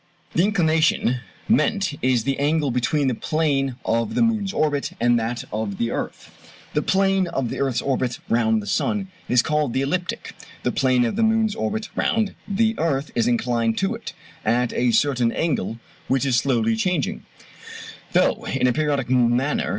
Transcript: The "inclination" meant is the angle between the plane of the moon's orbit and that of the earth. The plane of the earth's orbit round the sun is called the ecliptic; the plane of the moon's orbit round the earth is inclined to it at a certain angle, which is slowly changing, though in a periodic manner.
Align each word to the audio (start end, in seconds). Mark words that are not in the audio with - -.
The 0.33 0.43
"inclination" 0.43 1.19
meant 1.47 1.93
is 2.01 2.23
the 2.23 2.39
angle 2.39 2.71
between 2.71 3.07
the 3.07 3.13
plane 3.13 3.75
of 3.85 4.15
the 4.15 4.23
moon's 4.23 4.51
orbit 4.51 4.93
and 4.99 5.19
that 5.19 5.43
of 5.53 5.77
the 5.77 5.91
earth. 5.91 6.31
The 6.73 6.81
plane 6.81 7.27
of 7.27 7.49
the 7.49 7.59
earth's 7.59 7.83
orbit 7.83 8.17
round 8.27 8.63
the 8.63 8.65
sun 8.65 9.09
is 9.29 9.43
called 9.43 9.73
the 9.73 9.83
ecliptic; 9.83 10.33
the 10.63 10.71
plane 10.71 11.05
of 11.05 11.17
the 11.17 11.21
moon's 11.21 11.53
orbit 11.53 11.89
round 11.95 12.33
the 12.47 12.73
earth 12.79 13.11
is 13.13 13.27
inclined 13.27 13.77
to 13.77 13.93
it 13.93 14.13
at 14.43 14.73
a 14.73 14.89
certain 14.89 15.31
angle, 15.33 15.77
which 16.07 16.25
is 16.25 16.35
slowly 16.37 16.75
changing, 16.75 17.23
though 18.13 18.47
in 18.47 18.65
a 18.65 18.73
periodic 18.73 19.07
manner. 19.07 19.69